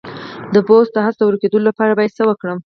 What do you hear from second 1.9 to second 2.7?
باید څه وکړم؟